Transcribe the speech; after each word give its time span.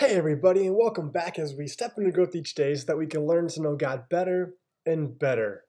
Hey, 0.00 0.14
everybody, 0.14 0.66
and 0.66 0.76
welcome 0.76 1.10
back 1.10 1.38
as 1.38 1.54
we 1.54 1.66
step 1.66 1.98
into 1.98 2.10
growth 2.10 2.34
each 2.34 2.54
day 2.54 2.74
so 2.74 2.86
that 2.86 2.96
we 2.96 3.06
can 3.06 3.26
learn 3.26 3.48
to 3.48 3.60
know 3.60 3.76
God 3.76 4.08
better 4.08 4.54
and 4.86 5.18
better. 5.18 5.64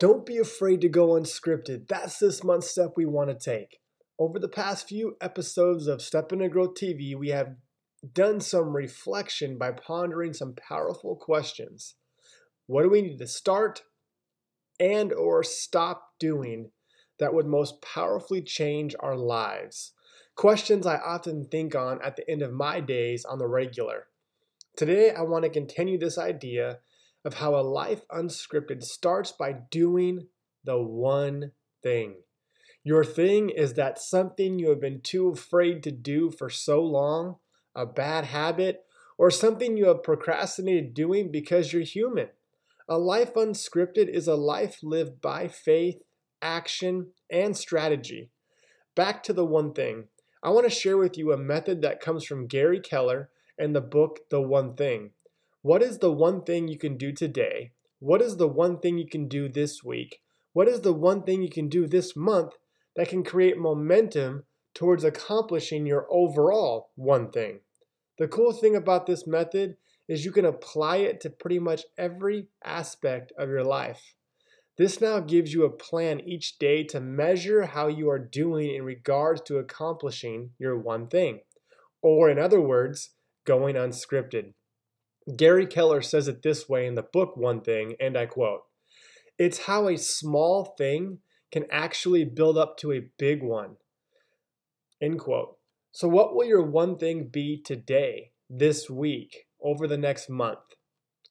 Don't 0.00 0.26
be 0.26 0.38
afraid 0.38 0.80
to 0.80 0.88
go 0.88 1.10
unscripted. 1.10 1.86
That's 1.86 2.18
this 2.18 2.42
month's 2.42 2.72
step 2.72 2.94
we 2.96 3.06
want 3.06 3.30
to 3.30 3.36
take. 3.36 3.78
Over 4.18 4.40
the 4.40 4.48
past 4.48 4.88
few 4.88 5.16
episodes 5.20 5.86
of 5.86 6.02
Step 6.02 6.32
into 6.32 6.48
Growth 6.48 6.74
TV, 6.74 7.16
we 7.16 7.28
have 7.28 7.54
done 8.12 8.40
some 8.40 8.74
reflection 8.74 9.56
by 9.56 9.70
pondering 9.70 10.32
some 10.32 10.56
powerful 10.56 11.14
questions. 11.14 11.94
What 12.66 12.82
do 12.82 12.90
we 12.90 13.02
need 13.02 13.18
to 13.18 13.28
start 13.28 13.82
and 14.80 15.12
or 15.12 15.44
stop 15.44 16.14
doing 16.18 16.72
that 17.20 17.32
would 17.34 17.46
most 17.46 17.80
powerfully 17.82 18.42
change 18.42 18.96
our 18.98 19.14
lives? 19.14 19.92
Questions 20.40 20.86
I 20.86 20.96
often 20.96 21.44
think 21.44 21.74
on 21.74 22.00
at 22.02 22.16
the 22.16 22.26
end 22.26 22.40
of 22.40 22.50
my 22.50 22.80
days 22.80 23.26
on 23.26 23.38
the 23.38 23.46
regular. 23.46 24.06
Today, 24.74 25.10
I 25.10 25.20
want 25.20 25.44
to 25.44 25.50
continue 25.50 25.98
this 25.98 26.16
idea 26.16 26.78
of 27.26 27.34
how 27.34 27.54
a 27.54 27.60
life 27.60 28.08
unscripted 28.08 28.82
starts 28.82 29.32
by 29.32 29.52
doing 29.70 30.28
the 30.64 30.80
one 30.80 31.52
thing. 31.82 32.22
Your 32.82 33.04
thing 33.04 33.50
is 33.50 33.74
that 33.74 33.98
something 33.98 34.58
you 34.58 34.70
have 34.70 34.80
been 34.80 35.02
too 35.02 35.28
afraid 35.28 35.82
to 35.82 35.90
do 35.90 36.30
for 36.30 36.48
so 36.48 36.82
long, 36.82 37.36
a 37.74 37.84
bad 37.84 38.24
habit, 38.24 38.84
or 39.18 39.30
something 39.30 39.76
you 39.76 39.88
have 39.88 40.02
procrastinated 40.02 40.94
doing 40.94 41.30
because 41.30 41.74
you're 41.74 41.82
human. 41.82 42.28
A 42.88 42.96
life 42.96 43.34
unscripted 43.34 44.08
is 44.08 44.26
a 44.26 44.36
life 44.36 44.78
lived 44.82 45.20
by 45.20 45.48
faith, 45.48 46.02
action, 46.40 47.08
and 47.30 47.54
strategy. 47.54 48.30
Back 48.96 49.22
to 49.24 49.34
the 49.34 49.44
one 49.44 49.74
thing. 49.74 50.04
I 50.42 50.48
want 50.48 50.64
to 50.64 50.74
share 50.74 50.96
with 50.96 51.18
you 51.18 51.32
a 51.32 51.36
method 51.36 51.82
that 51.82 52.00
comes 52.00 52.24
from 52.24 52.46
Gary 52.46 52.80
Keller 52.80 53.28
and 53.58 53.76
the 53.76 53.82
book 53.82 54.20
The 54.30 54.40
One 54.40 54.74
Thing. 54.74 55.10
What 55.60 55.82
is 55.82 55.98
the 55.98 56.10
one 56.10 56.44
thing 56.44 56.66
you 56.66 56.78
can 56.78 56.96
do 56.96 57.12
today? 57.12 57.72
What 57.98 58.22
is 58.22 58.38
the 58.38 58.48
one 58.48 58.78
thing 58.78 58.96
you 58.96 59.06
can 59.06 59.28
do 59.28 59.50
this 59.50 59.84
week? 59.84 60.22
What 60.54 60.66
is 60.66 60.80
the 60.80 60.94
one 60.94 61.24
thing 61.24 61.42
you 61.42 61.50
can 61.50 61.68
do 61.68 61.86
this 61.86 62.16
month 62.16 62.54
that 62.96 63.10
can 63.10 63.22
create 63.22 63.58
momentum 63.58 64.44
towards 64.72 65.04
accomplishing 65.04 65.84
your 65.84 66.06
overall 66.10 66.88
one 66.94 67.30
thing? 67.30 67.60
The 68.18 68.26
cool 68.26 68.54
thing 68.54 68.74
about 68.74 69.04
this 69.04 69.26
method 69.26 69.76
is 70.08 70.24
you 70.24 70.32
can 70.32 70.46
apply 70.46 70.96
it 70.98 71.20
to 71.20 71.28
pretty 71.28 71.58
much 71.58 71.84
every 71.98 72.48
aspect 72.64 73.30
of 73.38 73.50
your 73.50 73.62
life. 73.62 74.14
This 74.80 74.98
now 74.98 75.20
gives 75.20 75.52
you 75.52 75.64
a 75.64 75.70
plan 75.70 76.20
each 76.20 76.58
day 76.58 76.84
to 76.84 77.00
measure 77.00 77.66
how 77.66 77.88
you 77.88 78.08
are 78.08 78.18
doing 78.18 78.74
in 78.74 78.82
regards 78.82 79.42
to 79.42 79.58
accomplishing 79.58 80.52
your 80.58 80.78
one 80.78 81.06
thing. 81.06 81.40
Or, 82.00 82.30
in 82.30 82.38
other 82.38 82.62
words, 82.62 83.10
going 83.44 83.74
unscripted. 83.74 84.54
Gary 85.36 85.66
Keller 85.66 86.00
says 86.00 86.28
it 86.28 86.42
this 86.42 86.66
way 86.66 86.86
in 86.86 86.94
the 86.94 87.02
book 87.02 87.36
One 87.36 87.60
Thing, 87.60 87.94
and 88.00 88.16
I 88.16 88.24
quote 88.24 88.62
It's 89.36 89.66
how 89.66 89.86
a 89.86 89.98
small 89.98 90.74
thing 90.78 91.18
can 91.52 91.66
actually 91.70 92.24
build 92.24 92.56
up 92.56 92.78
to 92.78 92.92
a 92.92 93.10
big 93.18 93.42
one. 93.42 93.76
End 94.98 95.18
quote. 95.18 95.58
So, 95.92 96.08
what 96.08 96.34
will 96.34 96.46
your 96.46 96.62
one 96.62 96.96
thing 96.96 97.28
be 97.30 97.60
today, 97.62 98.30
this 98.48 98.88
week, 98.88 99.44
over 99.62 99.86
the 99.86 99.98
next 99.98 100.30
month? 100.30 100.60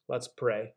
Let's 0.08 0.28
pray. 0.28 0.74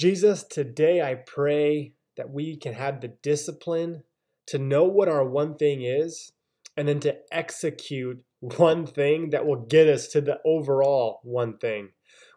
Jesus, 0.00 0.44
today 0.44 1.02
I 1.02 1.14
pray 1.14 1.92
that 2.16 2.30
we 2.30 2.56
can 2.56 2.72
have 2.72 3.02
the 3.02 3.12
discipline 3.22 4.02
to 4.46 4.56
know 4.58 4.84
what 4.84 5.10
our 5.10 5.28
one 5.28 5.56
thing 5.56 5.82
is 5.82 6.32
and 6.74 6.88
then 6.88 7.00
to 7.00 7.18
execute 7.30 8.24
one 8.40 8.86
thing 8.86 9.28
that 9.28 9.44
will 9.44 9.66
get 9.66 9.88
us 9.88 10.08
to 10.08 10.22
the 10.22 10.38
overall 10.46 11.20
one 11.22 11.58
thing. 11.58 11.90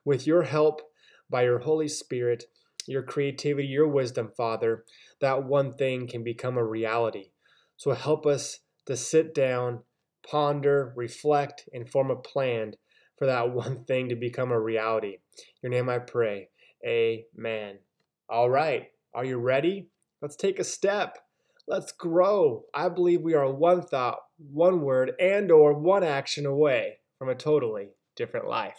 With 0.04 0.28
your 0.28 0.44
help, 0.44 0.82
by 1.30 1.44
your 1.44 1.60
Holy 1.60 1.88
Spirit, 1.88 2.44
your 2.86 3.02
creativity, 3.02 3.70
your 3.70 3.88
wisdom, 3.88 4.34
Father, 4.36 4.84
that 5.22 5.46
one 5.46 5.72
thing 5.72 6.06
can 6.06 6.22
become 6.22 6.58
a 6.58 6.66
reality. 6.66 7.30
So 7.78 7.92
help 7.92 8.26
us 8.26 8.60
to 8.88 8.98
sit 8.98 9.34
down, 9.34 9.84
ponder, 10.30 10.92
reflect, 10.98 11.70
and 11.72 11.90
form 11.90 12.12
a 12.12 12.18
plan 12.18 12.74
for 13.18 13.26
that 13.26 13.52
one 13.54 13.86
thing 13.86 14.10
to 14.10 14.18
become 14.18 14.52
a 14.52 14.60
reality. 14.60 15.20
Your 15.62 15.70
name 15.70 15.88
I 15.88 16.00
pray. 16.00 16.50
Amen. 16.86 17.78
All 18.30 18.50
right. 18.50 18.88
Are 19.14 19.26
you 19.26 19.38
ready? 19.38 19.90
Let's 20.22 20.36
take 20.36 20.60
a 20.60 20.64
step. 20.64 21.18
Let's 21.68 21.92
grow. 21.92 22.64
I 22.74 22.90
believe 22.90 23.22
we 23.22 23.36
are 23.36 23.50
one 23.50 23.82
thought, 23.82 24.20
one 24.38 24.82
word, 24.82 25.14
and 25.20 25.52
or 25.52 25.74
one 25.74 26.04
action 26.04 26.46
away 26.46 26.98
from 27.18 27.30
a 27.30 27.36
totally 27.36 27.90
different 28.16 28.48
life. 28.48 28.78